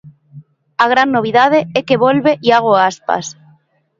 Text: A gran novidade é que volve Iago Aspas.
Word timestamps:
A 0.83 0.85
gran 0.93 1.09
novidade 1.15 1.59
é 1.79 1.81
que 1.87 2.01
volve 2.05 2.31
Iago 2.47 2.71
Aspas. 2.89 3.25